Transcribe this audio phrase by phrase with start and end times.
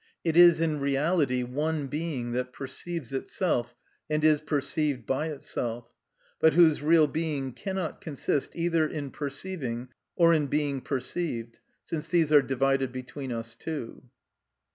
[0.23, 3.75] It is in reality one being that perceives itself
[4.09, 5.93] and is perceived by itself,
[6.39, 12.31] but whose real being cannot consist either in perceiving or in being perceived, since these
[12.31, 14.09] are divided between us two.